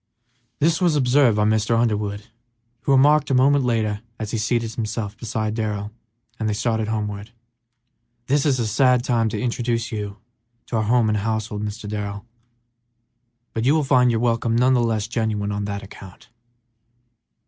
[0.57, 1.77] This was observed by Mr.
[1.79, 2.25] Underwood,
[2.81, 5.91] who remarked a moment later as he seated himself beside Darrell
[6.39, 7.29] and they started homeward,
[8.25, 10.17] "This is a sad time to introduce you
[10.65, 11.87] to our home and household, Mr.
[11.87, 12.25] Darrell,
[13.53, 16.29] but you will find your welcome none the less genuine on that account."